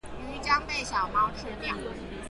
[0.27, 1.75] 魚將被小貓吃掉。